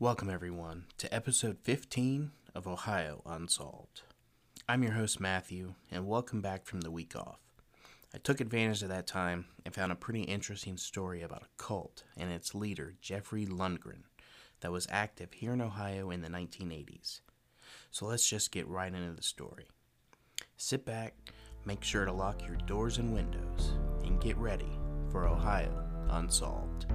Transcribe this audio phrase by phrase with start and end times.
[0.00, 4.02] Welcome, everyone, to episode 15 of Ohio Unsolved.
[4.68, 7.40] I'm your host, Matthew, and welcome back from the week off.
[8.14, 12.04] I took advantage of that time and found a pretty interesting story about a cult
[12.16, 14.04] and its leader, Jeffrey Lundgren,
[14.60, 17.22] that was active here in Ohio in the 1980s.
[17.90, 19.66] So let's just get right into the story.
[20.56, 21.16] Sit back,
[21.64, 23.72] make sure to lock your doors and windows,
[24.04, 24.78] and get ready
[25.10, 25.72] for Ohio
[26.10, 26.86] Unsolved.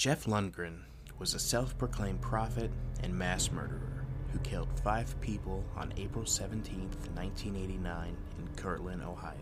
[0.00, 0.78] Jeff Lundgren
[1.18, 2.70] was a self proclaimed prophet
[3.02, 9.36] and mass murderer who killed five people on April 17, 1989, in Kirtland, Ohio.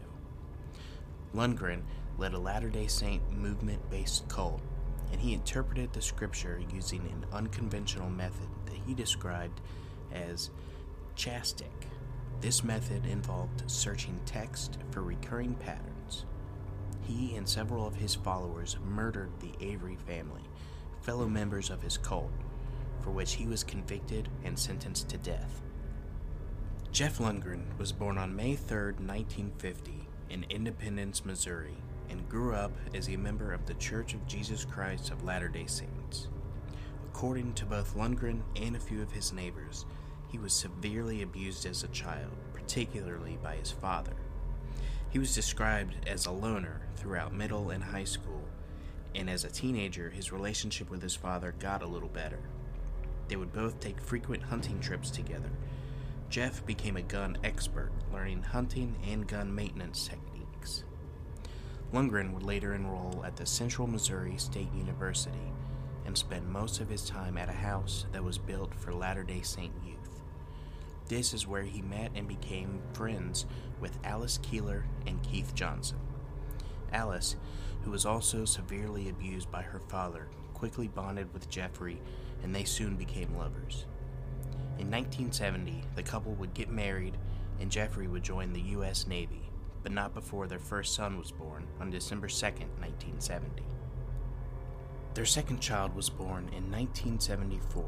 [1.33, 1.83] Lundgren
[2.19, 4.61] led a Latter day Saint movement based cult,
[5.12, 9.61] and he interpreted the scripture using an unconventional method that he described
[10.12, 10.51] as
[11.14, 11.86] chiastic.
[12.41, 16.25] This method involved searching text for recurring patterns.
[17.09, 20.42] He and several of his followers murdered the Avery family,
[21.09, 22.31] fellow members of his cult,
[23.01, 25.62] for which he was convicted and sentenced to death.
[26.92, 31.79] Jeff Lundgren was born on May 3, 1950, in Independence, Missouri,
[32.11, 35.64] and grew up as a member of the Church of Jesus Christ of Latter day
[35.64, 36.29] Saints.
[37.07, 39.86] According to both Lundgren and a few of his neighbors,
[40.30, 44.17] he was severely abused as a child, particularly by his father.
[45.08, 48.38] He was described as a loner throughout middle and high school,
[49.18, 52.39] and as a teenager, his relationship with his father got a little better.
[53.27, 55.51] They would both take frequent hunting trips together.
[56.30, 60.84] Jeff became a gun expert, learning hunting and gun maintenance techniques.
[61.92, 65.52] Lundgren would later enroll at the Central Missouri State University
[66.07, 69.40] and spend most of his time at a house that was built for Latter day
[69.42, 70.23] Saint youth.
[71.08, 73.46] This is where he met and became friends
[73.80, 75.98] with Alice Keeler and Keith Johnson.
[76.93, 77.37] Alice,
[77.83, 82.01] who was also severely abused by her father, quickly bonded with Jeffrey
[82.43, 83.87] and they soon became lovers.
[84.79, 87.17] In 1970, the couple would get married
[87.61, 89.07] and Jeffrey would join the U.S.
[89.07, 89.51] Navy,
[89.83, 93.63] but not before their first son was born on December 2, 1970.
[95.15, 97.85] Their second child was born in 1974,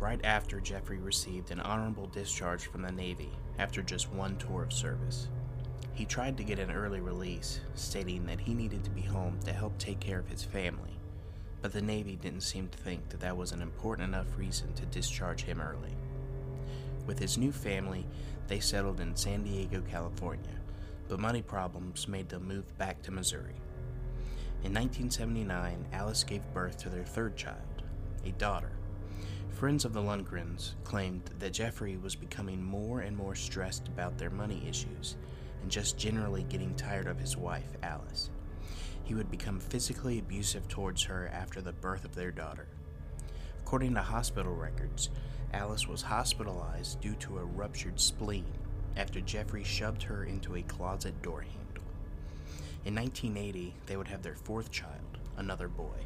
[0.00, 4.72] right after Jeffrey received an honorable discharge from the Navy after just one tour of
[4.72, 5.28] service.
[5.94, 9.52] He tried to get an early release, stating that he needed to be home to
[9.52, 10.98] help take care of his family,
[11.62, 14.86] but the Navy didn't seem to think that that was an important enough reason to
[14.86, 15.94] discharge him early.
[17.06, 18.06] With his new family,
[18.48, 20.58] they settled in San Diego, California,
[21.08, 23.54] but money problems made them move back to Missouri.
[24.64, 27.84] In 1979, Alice gave birth to their third child,
[28.24, 28.72] a daughter.
[29.50, 34.30] Friends of the Lundgrens claimed that Jeffrey was becoming more and more stressed about their
[34.30, 35.16] money issues
[35.64, 38.28] and just generally getting tired of his wife, Alice.
[39.02, 42.68] He would become physically abusive towards her after the birth of their daughter.
[43.60, 45.08] According to hospital records,
[45.54, 48.44] Alice was hospitalized due to a ruptured spleen
[48.94, 51.84] after Jeffrey shoved her into a closet door handle.
[52.84, 56.04] In 1980, they would have their fourth child, another boy.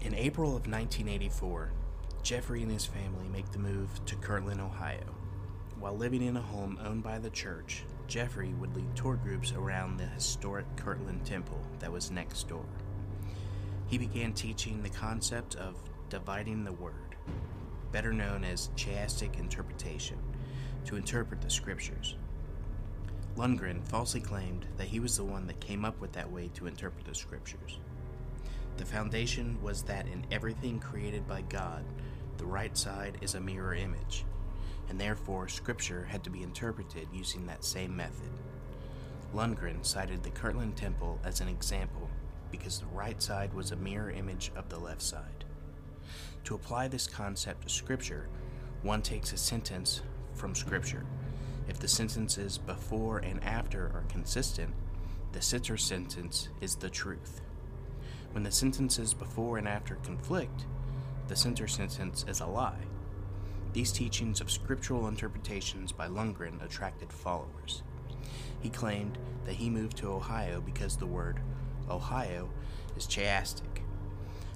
[0.00, 1.70] In April of 1984,
[2.22, 5.14] Jeffrey and his family make the move to Kirtland, Ohio.
[5.78, 9.96] While living in a home owned by the church, Jeffrey would lead tour groups around
[9.96, 12.64] the historic Kirtland Temple that was next door.
[13.86, 15.76] He began teaching the concept of
[16.08, 17.16] dividing the word,
[17.92, 20.18] better known as chiastic interpretation,
[20.84, 22.16] to interpret the scriptures.
[23.36, 26.66] Lundgren falsely claimed that he was the one that came up with that way to
[26.66, 27.78] interpret the scriptures.
[28.76, 31.84] The foundation was that in everything created by God,
[32.38, 34.24] the right side is a mirror image,
[34.88, 38.30] and therefore Scripture had to be interpreted using that same method.
[39.34, 42.08] Lundgren cited the Kirtland Temple as an example
[42.50, 45.44] because the right side was a mirror image of the left side.
[46.44, 48.28] To apply this concept to Scripture,
[48.82, 50.02] one takes a sentence
[50.34, 51.04] from Scripture.
[51.68, 54.72] If the sentences before and after are consistent,
[55.32, 57.40] the center sentence is the truth.
[58.32, 60.66] When the sentences before and after conflict,
[61.26, 62.86] the center sentence is a lie.
[63.76, 67.82] These teachings of scriptural interpretations by Lundgren attracted followers.
[68.58, 71.40] He claimed that he moved to Ohio because the word
[71.90, 72.48] Ohio
[72.96, 73.82] is chiastic.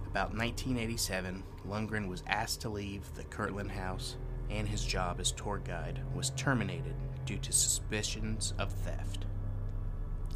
[0.07, 4.17] About 1987, Lundgren was asked to leave the Kirtland house,
[4.49, 6.95] and his job as tour guide was terminated
[7.27, 9.27] due to suspicions of theft.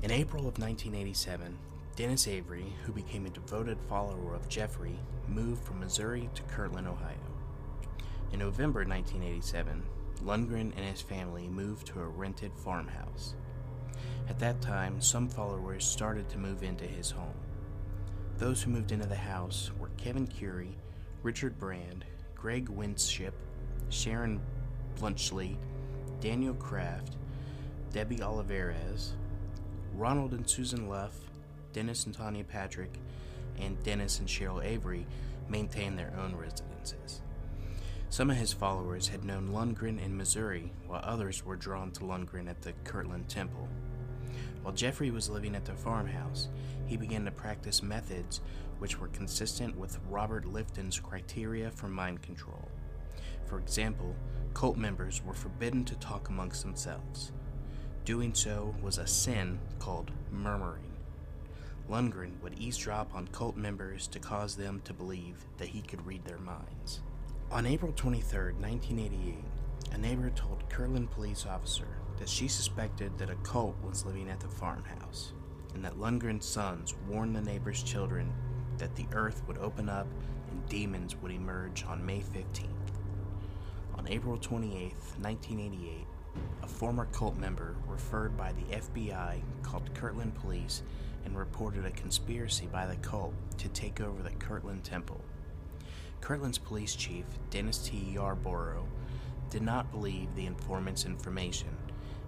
[0.02, 1.56] In April of 1987,
[1.96, 7.33] Dennis Avery, who became a devoted follower of Jeffrey, moved from Missouri to Kirtland, Ohio.
[8.34, 9.80] In November 1987,
[10.24, 13.36] Lundgren and his family moved to a rented farmhouse.
[14.28, 17.36] At that time, some followers started to move into his home.
[18.38, 20.76] Those who moved into the house were Kevin Currie,
[21.22, 22.04] Richard Brand,
[22.34, 23.34] Greg Winship,
[23.88, 24.40] Sharon
[24.98, 25.56] Bluntschli,
[26.20, 27.16] Daniel Kraft,
[27.92, 29.12] Debbie Olivarez,
[29.94, 31.14] Ronald and Susan Luff,
[31.72, 32.98] Dennis and Tanya Patrick,
[33.60, 35.06] and Dennis and Cheryl Avery
[35.48, 37.20] maintained their own residences.
[38.14, 42.48] Some of his followers had known Lundgren in Missouri, while others were drawn to Lundgren
[42.48, 43.68] at the Kirtland Temple.
[44.62, 46.46] While Jeffrey was living at the farmhouse,
[46.86, 48.40] he began to practice methods
[48.78, 52.68] which were consistent with Robert Lifton's criteria for mind control.
[53.46, 54.14] For example,
[54.54, 57.32] cult members were forbidden to talk amongst themselves.
[58.04, 60.92] Doing so was a sin called murmuring.
[61.90, 66.24] Lundgren would eavesdrop on cult members to cause them to believe that he could read
[66.24, 67.00] their minds.
[67.50, 69.36] On April 23, 1988,
[69.92, 71.86] a neighbor told Kirtland police officer
[72.18, 75.34] that she suspected that a cult was living at the farmhouse,
[75.74, 78.32] and that Lundgren's sons warned the neighbor's children
[78.78, 80.08] that the earth would open up
[80.50, 82.66] and demons would emerge on May 15th.
[83.94, 86.06] On April 28, 1988,
[86.64, 90.82] a former cult member referred by the FBI called Kirtland Police
[91.24, 95.20] and reported a conspiracy by the cult to take over the Kirtland Temple.
[96.24, 97.98] Kirtland's police chief, Dennis T.
[98.14, 98.88] Yarborough,
[99.50, 101.68] did not believe the informant's information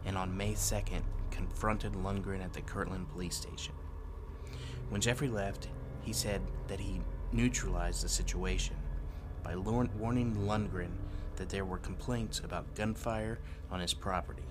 [0.04, 1.00] and on May 2nd
[1.30, 3.72] confronted Lundgren at the Kirtland police station.
[4.90, 5.68] When Jeffrey left,
[6.02, 7.00] he said that he
[7.32, 8.76] neutralized the situation
[9.42, 10.92] by warning Lundgren
[11.36, 13.38] that there were complaints about gunfire
[13.70, 14.44] on his property.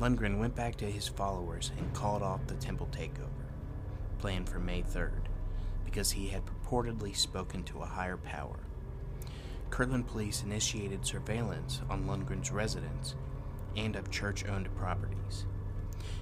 [0.00, 3.48] Lundgren went back to his followers and called off the temple takeover,
[4.20, 5.24] planned for May 3rd,
[5.84, 8.60] because he had purportedly spoken to a higher power.
[9.70, 13.14] Kirtland police initiated surveillance on Lundgren's residence
[13.76, 15.46] and of church owned properties.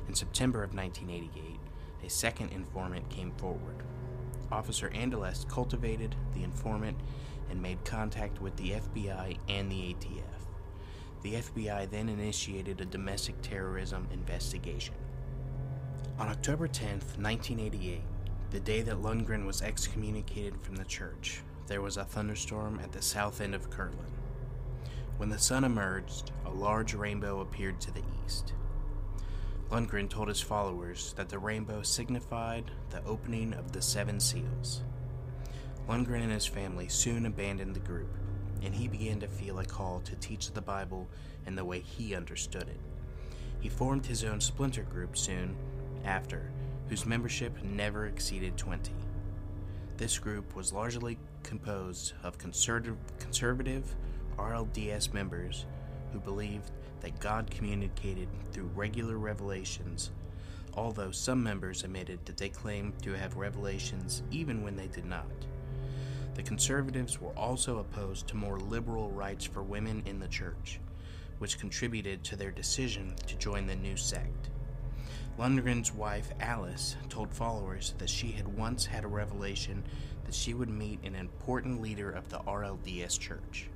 [0.07, 1.59] In September of 1988,
[2.05, 3.83] a second informant came forward.
[4.51, 6.99] Officer Andolsek cultivated the informant
[7.51, 10.39] and made contact with the FBI and the ATF.
[11.23, 14.95] The FBI then initiated a domestic terrorism investigation.
[16.19, 18.01] On October 10, 1988,
[18.51, 23.03] the day that Lundgren was excommunicated from the church, there was a thunderstorm at the
[23.03, 24.13] south end of Kirtland.
[25.19, 28.55] When the sun emerged, a large rainbow appeared to the east.
[29.71, 34.83] Lundgren told his followers that the rainbow signified the opening of the seven seals.
[35.87, 38.17] Lundgren and his family soon abandoned the group,
[38.63, 41.07] and he began to feel a call to teach the Bible
[41.47, 42.81] in the way he understood it.
[43.61, 45.55] He formed his own splinter group soon
[46.03, 46.51] after,
[46.89, 48.93] whose membership never exceeded 20.
[49.97, 53.95] This group was largely composed of conservative, conservative
[54.39, 55.67] RLDS members
[56.13, 60.11] who believed that God communicated through regular revelations,
[60.75, 65.27] although some members admitted that they claimed to have revelations even when they did not.
[66.35, 70.81] The conservatives were also opposed to more liberal rights for women in the church,
[71.39, 74.51] which contributed to their decision to join the new sect.
[75.39, 79.85] Lundgren's wife, Alice, told followers that she had once had a revelation
[80.25, 83.71] that she would meet an important leader of the RLDS church.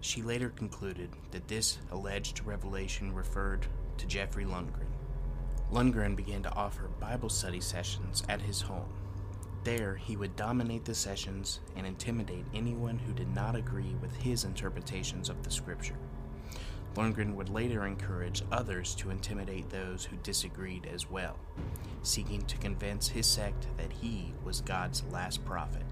[0.00, 3.66] She later concluded that this alleged revelation referred
[3.98, 4.92] to Jeffrey Lundgren.
[5.72, 8.92] Lundgren began to offer Bible study sessions at his home
[9.66, 14.44] there, he would dominate the sessions and intimidate anyone who did not agree with his
[14.44, 15.96] interpretations of the scripture.
[16.96, 21.36] Lundgren would later encourage others to intimidate those who disagreed as well,
[22.02, 25.84] seeking to convince his sect that he was God's last prophet.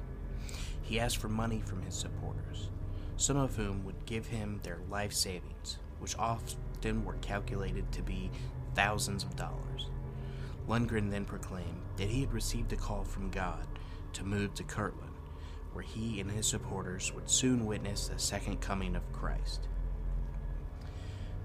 [0.80, 2.70] He asked for money from his supporters,
[3.18, 8.30] some of whom would give him their life savings, which often were calculated to be
[8.74, 9.90] thousands of dollars.
[10.66, 13.66] Lundgren then proclaimed that he had received a call from God
[14.14, 15.12] to move to Kirtland,
[15.74, 19.68] where he and his supporters would soon witness the second coming of Christ.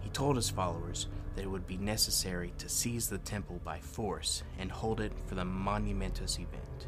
[0.02, 4.44] He told his followers that it would be necessary to seize the temple by force
[4.58, 6.88] and hold it for the monumentous event.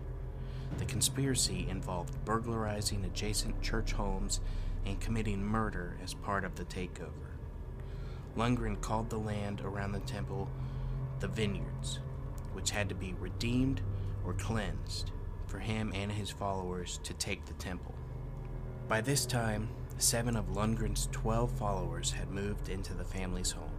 [0.77, 4.39] The conspiracy involved burglarizing adjacent church homes
[4.85, 7.31] and committing murder as part of the takeover.
[8.35, 10.49] Lundgren called the land around the temple
[11.19, 11.99] the vineyards,
[12.53, 13.81] which had to be redeemed
[14.25, 15.11] or cleansed
[15.45, 17.93] for him and his followers to take the temple.
[18.87, 19.69] By this time,
[20.01, 23.69] seven of Lundgren's 12 followers had moved into the family's home.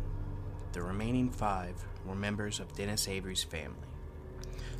[0.73, 3.89] The remaining five were members of Dennis Avery's family.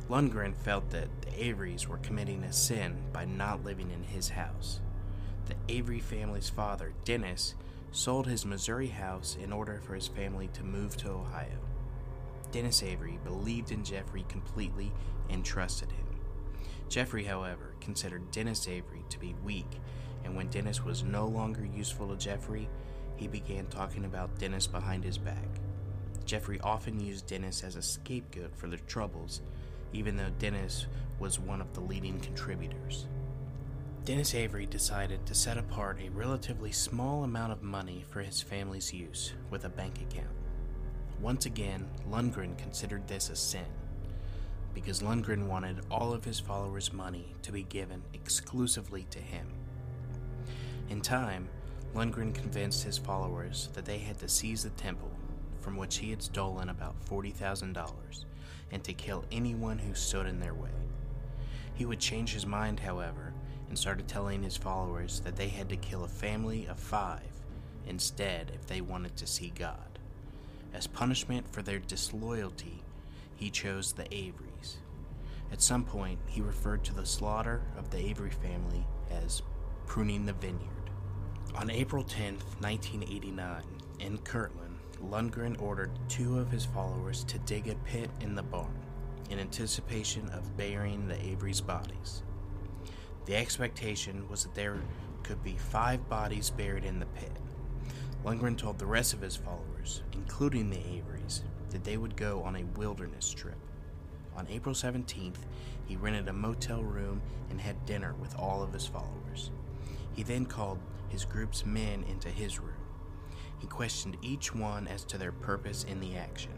[0.09, 4.79] Lundgren felt that the Averys were committing a sin by not living in his house.
[5.45, 7.55] The Avery family's father, Dennis,
[7.91, 11.59] sold his Missouri house in order for his family to move to Ohio.
[12.51, 14.91] Dennis Avery believed in Jeffrey completely
[15.29, 16.05] and trusted him.
[16.89, 19.79] Jeffrey, however, considered Dennis Avery to be weak,
[20.23, 22.69] and when Dennis was no longer useful to Jeffrey,
[23.15, 25.47] he began talking about Dennis behind his back.
[26.25, 29.41] Jeffrey often used Dennis as a scapegoat for their troubles,
[29.91, 30.87] even though Dennis
[31.19, 33.07] was one of the leading contributors.
[34.05, 38.93] Dennis Avery decided to set apart a relatively small amount of money for his family's
[38.93, 40.27] use with a bank account.
[41.21, 43.65] Once again, Lundgren considered this a sin,
[44.73, 49.47] because Lundgren wanted all of his followers' money to be given exclusively to him.
[50.89, 51.49] In time,
[51.93, 55.11] Lundgren convinced his followers that they had to seize the temple,
[55.61, 58.25] from which he had stolen about $40,000,
[58.71, 60.69] and to kill anyone who stood in their way.
[61.75, 63.33] He would change his mind, however,
[63.69, 67.21] and started telling his followers that they had to kill a family of five
[67.87, 69.99] instead if they wanted to see God.
[70.73, 72.83] As punishment for their disloyalty,
[73.35, 74.77] he chose the Averys.
[75.51, 79.41] At some point, he referred to the slaughter of the Avery family as
[79.85, 80.69] pruning the vineyard.
[81.55, 83.61] On April 10, 1989,
[83.99, 88.79] in Kirtland, Lundgren ordered two of his followers to dig a pit in the barn
[89.29, 92.23] in anticipation of burying the Avery's bodies.
[93.25, 94.77] The expectation was that there
[95.23, 97.31] could be five bodies buried in the pit.
[98.25, 102.55] Lundgren told the rest of his followers, including the Averys, that they would go on
[102.55, 103.57] a wilderness trip.
[104.35, 105.37] On April 17th,
[105.85, 109.51] he rented a motel room and had dinner with all of his followers.
[110.13, 110.79] He then called
[111.09, 112.73] his group's men into his room.
[113.59, 116.51] He questioned each one as to their purpose in the action.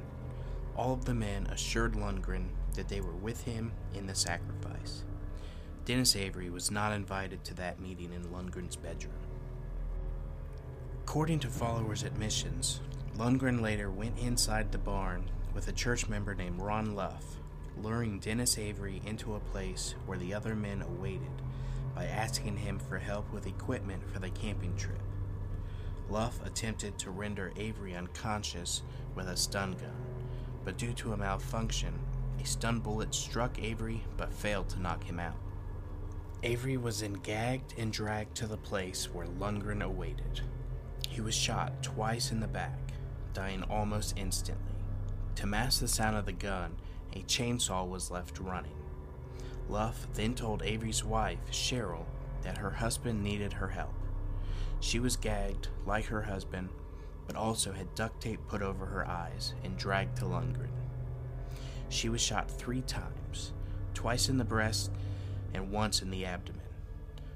[0.75, 5.03] All of the men assured Lundgren that they were with him in the sacrifice.
[5.85, 9.13] Dennis Avery was not invited to that meeting in Lundgren's bedroom.
[11.03, 12.81] According to followers' admissions,
[13.15, 17.37] Lundgren later went inside the barn with a church member named Ron Luff,
[17.77, 21.41] luring Dennis Avery into a place where the other men awaited
[21.95, 25.01] by asking him for help with equipment for the camping trip.
[26.09, 28.83] Luff attempted to render Avery unconscious
[29.15, 29.95] with a stun gun,
[30.63, 31.93] but due to a malfunction,
[32.39, 35.37] a stun bullet struck Avery but failed to knock him out.
[36.43, 40.41] Avery was then gagged and dragged to the place where Lundgren awaited.
[41.09, 42.91] He was shot twice in the back,
[43.33, 44.75] dying almost instantly.
[45.35, 46.75] To mask the sound of the gun,
[47.13, 48.75] a chainsaw was left running.
[49.69, 52.05] Luff then told Avery's wife, Cheryl,
[52.43, 53.93] that her husband needed her help.
[54.79, 56.69] She was gagged, like her husband,
[57.25, 60.69] but also had duct tape put over her eyes and dragged to Lundgren.
[61.89, 63.53] She was shot three times,
[63.93, 64.91] twice in the breast
[65.53, 66.61] and once in the abdomen.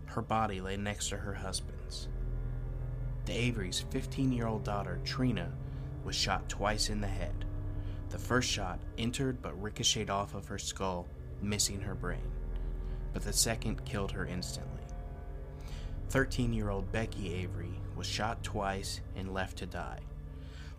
[0.05, 2.07] Her body lay next to her husband's.
[3.25, 5.51] The Avery's 15 year old daughter, Trina,
[6.03, 7.45] was shot twice in the head.
[8.09, 11.07] The first shot entered but ricocheted off of her skull,
[11.41, 12.31] missing her brain,
[13.13, 14.81] but the second killed her instantly.
[16.09, 19.99] 13 year old Becky Avery was shot twice and left to die,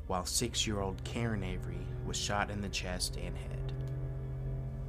[0.07, 3.73] while 6 year old Karen Avery was shot in the chest and head.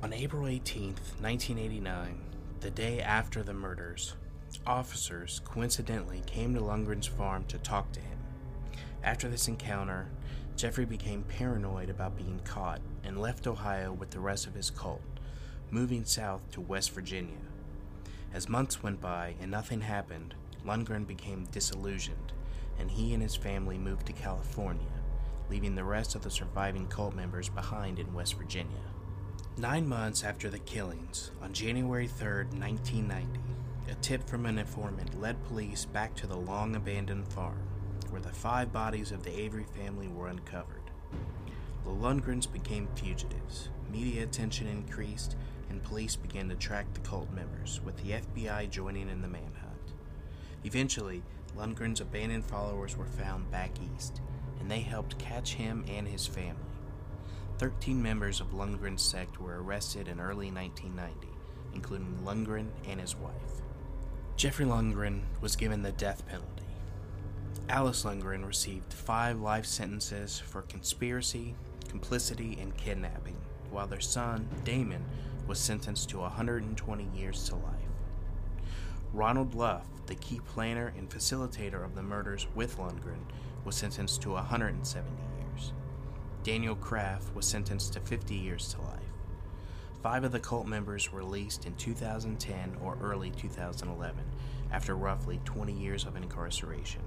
[0.01, 2.20] On April 18, 1989,
[2.60, 4.16] the day after the murders,
[4.66, 8.18] officers coincidentally came to Lundgren's farm to talk to him.
[9.04, 10.10] After this encounter,
[10.56, 15.01] Jeffrey became paranoid about being caught and left Ohio with the rest of his cult,
[15.72, 17.38] moving south to West Virginia.
[18.34, 20.36] As months went by and nothing happened,
[20.66, 22.34] Lundgren became disillusioned,
[22.78, 24.92] and he and his family moved to California,
[25.50, 28.84] leaving the rest of the surviving cult members behind in West Virginia.
[29.58, 33.40] Nine months after the killings, on January 3, 1990,
[33.90, 37.66] a tip from an informant led police back to the long abandoned farm,
[38.10, 40.82] where the five bodies of the Avery family were uncovered.
[41.86, 43.70] The Lundgrens became fugitives.
[43.92, 45.36] Media attention increased,
[45.72, 49.94] and police began to track the cult members, with the FBI joining in the manhunt.
[50.66, 51.24] Eventually,
[51.58, 54.20] Lundgren's abandoned followers were found back east,
[54.60, 56.56] and they helped catch him and his family.
[57.58, 61.28] Thirteen members of Lundgren's sect were arrested in early 1990,
[61.74, 63.62] including Lundgren and his wife.
[64.36, 66.50] Jeffrey Lundgren was given the death penalty.
[67.70, 71.56] Alice Lundgren received five life sentences for conspiracy,
[71.88, 73.38] complicity, and kidnapping,
[73.70, 75.06] while their son, Damon,
[75.51, 77.74] was sentenced to 120 years to life.
[79.12, 83.20] Ronald Luff, the key planner and facilitator of the murders with Lundgren,
[83.65, 85.74] was sentenced to 170 years.
[86.41, 89.01] Daniel Kraft was sentenced to 50 years to life.
[90.01, 94.24] Five of the cult members were released in 2010 or early 2011
[94.72, 97.01] after roughly 20 years of incarceration.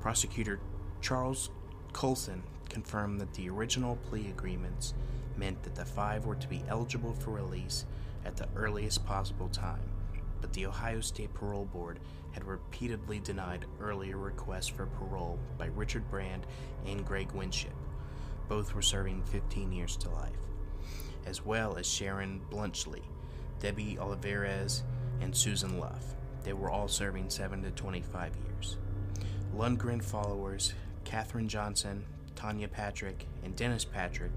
[0.00, 0.60] Prosecutor
[1.00, 1.50] Charles
[1.92, 4.94] Coulson confirmed that the original plea agreements
[5.36, 7.84] meant that the five were to be eligible for release
[8.24, 9.88] at the earliest possible time,
[10.40, 12.00] but the Ohio State Parole Board
[12.32, 16.46] had repeatedly denied earlier requests for parole by Richard Brand
[16.86, 17.74] and Greg Winship.
[18.48, 20.46] Both were serving 15 years to life
[21.26, 23.02] as well as Sharon Bluntschli,
[23.60, 24.82] Debbie Olivarez,
[25.20, 26.14] and Susan Luff.
[26.44, 28.76] They were all serving 7 to 25 years.
[29.54, 30.72] Lundgren followers
[31.04, 32.04] Katherine Johnson,
[32.36, 34.32] Tanya Patrick, and Dennis Patrick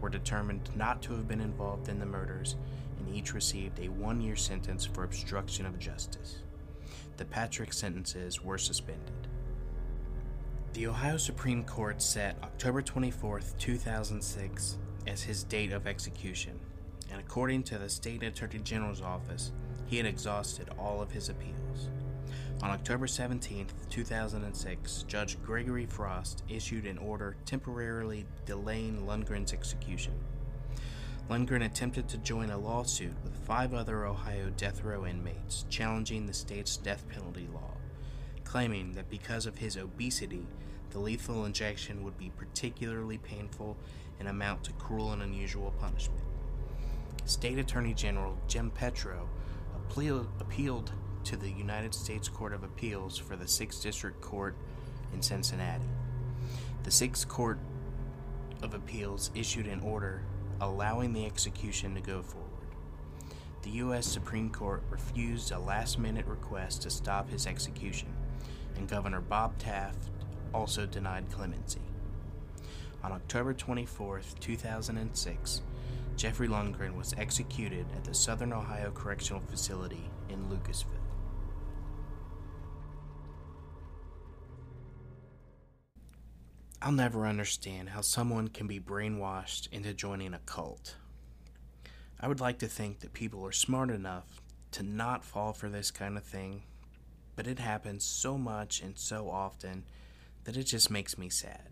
[0.00, 2.56] were determined not to have been involved in the murders
[2.98, 6.38] and each received a one year sentence for obstruction of justice.
[7.16, 9.28] The Patrick sentences were suspended.
[10.72, 16.58] The Ohio Supreme Court set October 24, 2006 as his date of execution,
[17.10, 19.52] and according to the State Attorney General's office,
[19.86, 21.90] he had exhausted all of his appeals.
[22.62, 30.14] On October 17, 2006, Judge Gregory Frost issued an order temporarily delaying Lundgren's execution.
[31.28, 36.32] Lundgren attempted to join a lawsuit with five other Ohio death row inmates challenging the
[36.32, 37.72] state's death penalty law,
[38.44, 40.46] claiming that because of his obesity,
[40.90, 43.76] the lethal injection would be particularly painful
[44.20, 46.22] and amount to cruel and unusual punishment.
[47.24, 49.28] State Attorney General Jim Petro
[50.40, 50.92] appealed
[51.24, 54.54] to the United States Court of Appeals for the 6th District Court
[55.12, 55.84] in Cincinnati.
[56.82, 57.58] The 6th Court
[58.62, 60.22] of Appeals issued an order
[60.60, 62.50] allowing the execution to go forward.
[63.62, 64.06] The U.S.
[64.06, 68.08] Supreme Court refused a last minute request to stop his execution,
[68.76, 70.10] and Governor Bob Taft
[70.52, 71.80] also denied clemency.
[73.02, 75.62] On October 24, 2006,
[76.16, 80.93] Jeffrey Lundgren was executed at the Southern Ohio Correctional Facility in Lucasville.
[86.84, 90.96] I'll never understand how someone can be brainwashed into joining a cult.
[92.20, 94.42] I would like to think that people are smart enough
[94.72, 96.64] to not fall for this kind of thing,
[97.36, 99.84] but it happens so much and so often
[100.44, 101.70] that it just makes me sad.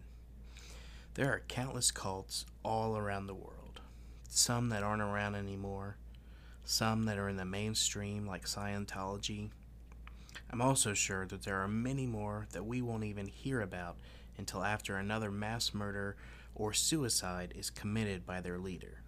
[1.12, 3.82] There are countless cults all around the world.
[4.30, 5.98] Some that aren't around anymore,
[6.64, 9.50] some that are in the mainstream, like Scientology.
[10.50, 13.98] I'm also sure that there are many more that we won't even hear about
[14.38, 16.16] until after another mass murder
[16.54, 19.02] or suicide is committed by their leader.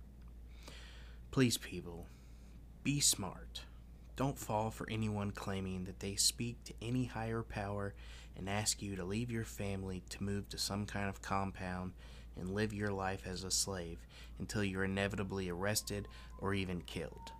[1.30, 2.06] Please, people,
[2.82, 3.62] be smart.
[4.16, 7.94] Don't fall for anyone claiming that they speak to any higher power
[8.36, 11.92] and ask you to leave your family to move to some kind of compound
[12.36, 13.98] and live your life as a slave
[14.38, 16.08] until you're inevitably arrested
[16.38, 17.32] or even killed.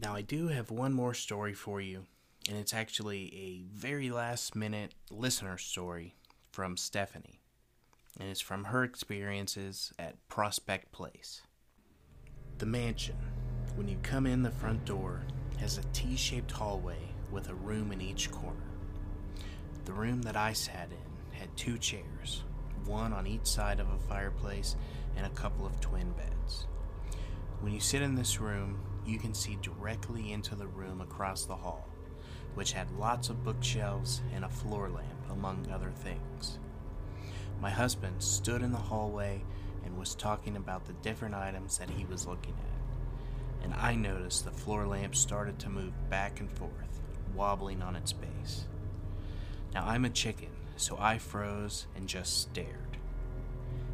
[0.00, 2.04] Now, I do have one more story for you,
[2.48, 6.14] and it's actually a very last minute listener story
[6.52, 7.40] from Stephanie,
[8.18, 11.42] and it's from her experiences at Prospect Place.
[12.58, 13.16] The mansion,
[13.74, 15.22] when you come in the front door,
[15.58, 16.98] has a T shaped hallway
[17.30, 18.70] with a room in each corner.
[19.84, 22.44] The room that I sat in had two chairs,
[22.84, 24.76] one on each side of a fireplace
[25.16, 26.66] and a couple of twin beds.
[27.60, 31.56] When you sit in this room, you can see directly into the room across the
[31.56, 31.88] hall,
[32.56, 36.58] which had lots of bookshelves and a floor lamp, among other things.
[37.60, 39.42] My husband stood in the hallway
[39.84, 44.46] and was talking about the different items that he was looking at, and I noticed
[44.46, 47.02] the floor lamp started to move back and forth,
[47.34, 48.64] wobbling on its base.
[49.74, 52.96] Now I'm a chicken, so I froze and just stared.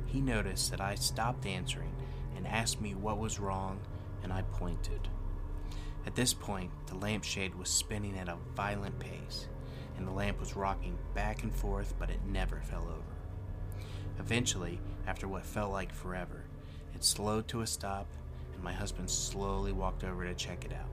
[0.06, 1.94] He noticed that I stopped answering
[2.36, 3.80] and asked me what was wrong,
[4.22, 5.08] and I pointed.
[6.06, 9.46] At this point, the lampshade was spinning at a violent pace,
[9.96, 13.86] and the lamp was rocking back and forth, but it never fell over.
[14.18, 16.44] Eventually, after what felt like forever,
[16.94, 18.06] it slowed to a stop,
[18.52, 20.90] and my husband slowly walked over to check it out.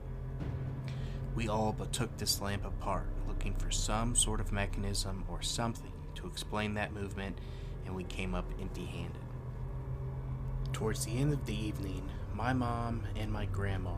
[1.34, 5.92] We all but took this lamp apart, looking for some sort of mechanism or something
[6.16, 7.38] to explain that movement,
[7.86, 9.22] and we came up empty handed.
[10.72, 13.94] Towards the end of the evening, my mom and my grandma,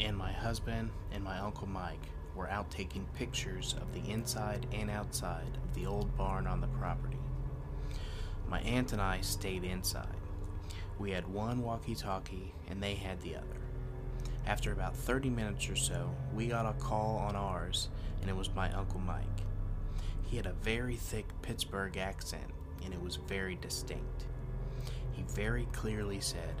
[0.00, 4.90] and my husband and my Uncle Mike were out taking pictures of the inside and
[4.90, 7.18] outside of the old barn on the property.
[8.48, 10.08] My aunt and I stayed inside.
[10.98, 13.46] We had one walkie talkie, and they had the other.
[14.46, 17.88] After about 30 minutes or so, we got a call on ours,
[18.20, 19.24] and it was my Uncle Mike.
[20.22, 22.50] He had a very thick Pittsburgh accent,
[22.84, 24.26] and it was very distinct.
[25.12, 26.54] He very clearly said,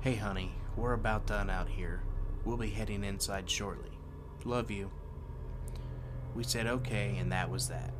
[0.00, 2.02] Hey, honey, we're about done out here.
[2.44, 3.90] We'll be heading inside shortly.
[4.44, 4.90] Love you.
[6.34, 7.92] We said okay, and that was that.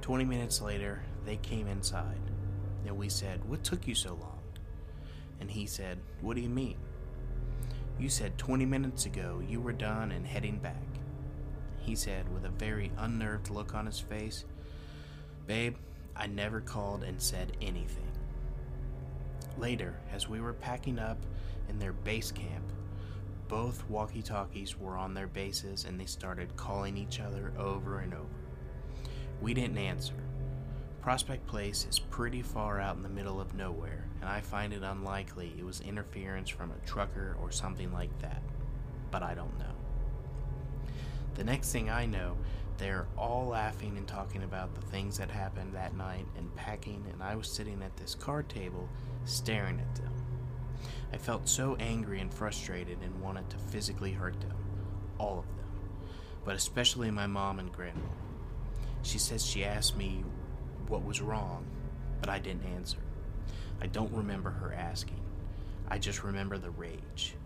[0.00, 2.20] 20 minutes later, they came inside,
[2.86, 4.38] and we said, What took you so long?
[5.40, 6.76] And he said, What do you mean?
[7.98, 10.82] You said 20 minutes ago you were done and heading back.
[11.80, 14.44] He said, with a very unnerved look on his face,
[15.46, 15.76] Babe,
[16.16, 18.10] I never called and said anything.
[19.58, 21.18] Later, as we were packing up
[21.68, 22.64] in their base camp,
[23.54, 28.12] both walkie talkies were on their bases and they started calling each other over and
[28.12, 28.26] over.
[29.40, 30.16] We didn't answer.
[31.00, 34.82] Prospect Place is pretty far out in the middle of nowhere, and I find it
[34.82, 38.42] unlikely it was interference from a trucker or something like that.
[39.12, 39.76] But I don't know.
[41.34, 42.36] The next thing I know,
[42.78, 47.22] they're all laughing and talking about the things that happened that night and packing, and
[47.22, 48.88] I was sitting at this card table
[49.26, 50.13] staring at them.
[51.14, 54.56] I felt so angry and frustrated and wanted to physically hurt them.
[55.16, 55.66] All of them.
[56.44, 58.00] But especially my mom and grandma.
[59.02, 60.24] She says she asked me
[60.88, 61.66] what was wrong,
[62.18, 62.98] but I didn't answer.
[63.80, 65.20] I don't remember her asking.
[65.86, 67.36] I just remember the rage.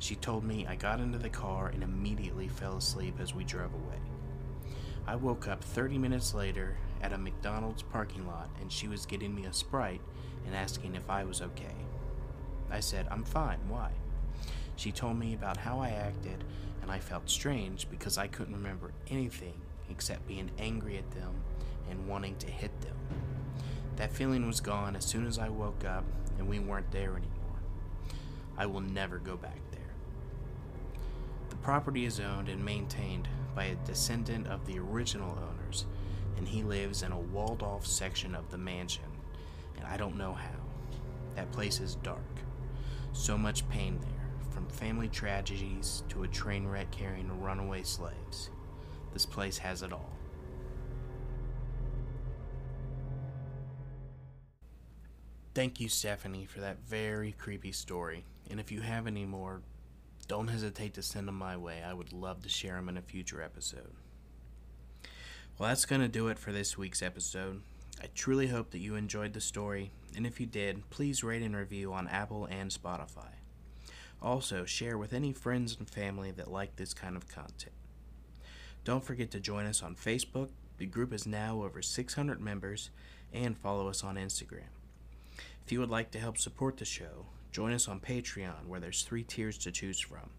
[0.00, 3.72] She told me I got into the car and immediately fell asleep as we drove
[3.72, 4.00] away.
[5.06, 9.32] I woke up 30 minutes later at a McDonald's parking lot and she was getting
[9.32, 10.02] me a Sprite
[10.44, 11.76] and asking if I was okay.
[12.70, 13.90] I said, I'm fine, why?
[14.76, 16.44] She told me about how I acted,
[16.82, 21.34] and I felt strange because I couldn't remember anything except being angry at them
[21.90, 22.96] and wanting to hit them.
[23.96, 26.04] That feeling was gone as soon as I woke up
[26.38, 27.60] and we weren't there anymore.
[28.56, 29.80] I will never go back there.
[31.50, 35.84] The property is owned and maintained by a descendant of the original owners,
[36.36, 39.04] and he lives in a walled off section of the mansion,
[39.76, 40.48] and I don't know how.
[41.36, 42.39] That place is dark.
[43.12, 48.50] So much pain there, from family tragedies to a train wreck carrying runaway slaves.
[49.12, 50.10] This place has it all.
[55.54, 58.24] Thank you, Stephanie, for that very creepy story.
[58.48, 59.62] And if you have any more,
[60.28, 61.82] don't hesitate to send them my way.
[61.84, 63.92] I would love to share them in a future episode.
[65.58, 67.62] Well, that's going to do it for this week's episode.
[68.00, 71.56] I truly hope that you enjoyed the story, and if you did, please rate and
[71.56, 73.34] review on Apple and Spotify.
[74.22, 77.72] Also, share with any friends and family that like this kind of content.
[78.84, 80.48] Don't forget to join us on Facebook.
[80.78, 82.90] The group is now over 600 members,
[83.32, 84.72] and follow us on Instagram.
[85.64, 89.02] If you would like to help support the show, join us on Patreon, where there's
[89.02, 90.30] three tiers to choose from.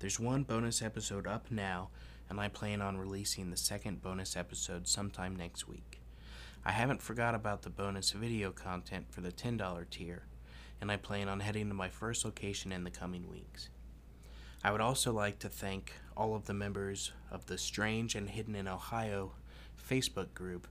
[0.00, 1.90] There's one bonus episode up now,
[2.28, 5.97] and I plan on releasing the second bonus episode sometime next week.
[6.64, 10.24] I haven't forgot about the bonus video content for the $10 tier,
[10.80, 13.70] and I plan on heading to my first location in the coming weeks.
[14.62, 18.54] I would also like to thank all of the members of the Strange and Hidden
[18.54, 19.32] in Ohio
[19.88, 20.66] Facebook group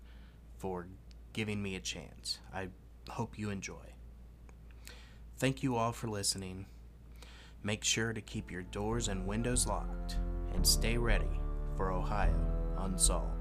[0.58, 0.88] for
[1.34, 2.40] giving me a chance.
[2.54, 2.68] I
[3.10, 3.94] hope you enjoy.
[5.38, 6.66] Thank you all for listening.
[7.64, 10.18] Make sure to keep your doors and windows locked
[10.54, 11.40] and stay ready
[11.76, 12.36] for Ohio
[12.80, 13.37] Unsolved.